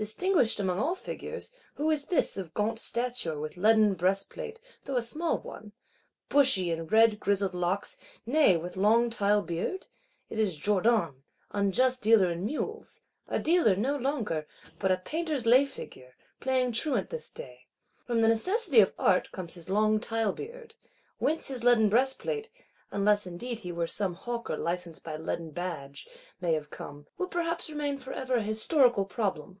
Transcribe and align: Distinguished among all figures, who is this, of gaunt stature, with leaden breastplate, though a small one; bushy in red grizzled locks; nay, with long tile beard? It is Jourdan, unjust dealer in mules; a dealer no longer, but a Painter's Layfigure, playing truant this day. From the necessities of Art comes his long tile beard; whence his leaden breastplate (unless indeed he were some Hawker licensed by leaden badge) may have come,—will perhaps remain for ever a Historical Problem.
Distinguished 0.00 0.58
among 0.58 0.78
all 0.78 0.94
figures, 0.94 1.52
who 1.74 1.90
is 1.90 2.06
this, 2.06 2.38
of 2.38 2.54
gaunt 2.54 2.78
stature, 2.78 3.38
with 3.38 3.58
leaden 3.58 3.92
breastplate, 3.92 4.58
though 4.84 4.96
a 4.96 5.02
small 5.02 5.40
one; 5.42 5.74
bushy 6.30 6.70
in 6.70 6.86
red 6.86 7.20
grizzled 7.20 7.52
locks; 7.54 7.98
nay, 8.24 8.56
with 8.56 8.78
long 8.78 9.10
tile 9.10 9.42
beard? 9.42 9.88
It 10.30 10.38
is 10.38 10.56
Jourdan, 10.56 11.22
unjust 11.50 12.00
dealer 12.02 12.30
in 12.30 12.46
mules; 12.46 13.02
a 13.28 13.38
dealer 13.38 13.76
no 13.76 13.94
longer, 13.94 14.46
but 14.78 14.90
a 14.90 14.96
Painter's 14.96 15.44
Layfigure, 15.44 16.14
playing 16.40 16.72
truant 16.72 17.10
this 17.10 17.28
day. 17.28 17.66
From 18.06 18.22
the 18.22 18.28
necessities 18.28 18.80
of 18.80 18.94
Art 18.98 19.30
comes 19.32 19.52
his 19.52 19.68
long 19.68 20.00
tile 20.00 20.32
beard; 20.32 20.76
whence 21.18 21.48
his 21.48 21.62
leaden 21.62 21.90
breastplate 21.90 22.48
(unless 22.90 23.26
indeed 23.26 23.58
he 23.60 23.70
were 23.70 23.86
some 23.86 24.14
Hawker 24.14 24.56
licensed 24.56 25.04
by 25.04 25.16
leaden 25.18 25.50
badge) 25.50 26.08
may 26.40 26.54
have 26.54 26.70
come,—will 26.70 27.28
perhaps 27.28 27.68
remain 27.68 27.98
for 27.98 28.14
ever 28.14 28.36
a 28.36 28.42
Historical 28.42 29.04
Problem. 29.04 29.60